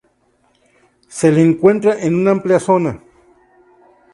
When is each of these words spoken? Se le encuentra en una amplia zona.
Se 1.09 1.31
le 1.31 1.43
encuentra 1.43 1.95
en 2.01 2.15
una 2.15 2.31
amplia 2.31 2.59
zona. 2.59 2.99